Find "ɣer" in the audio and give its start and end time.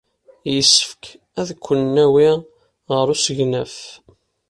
2.93-3.05